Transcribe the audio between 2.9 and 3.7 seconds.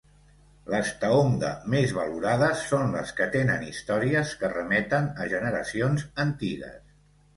les que tenen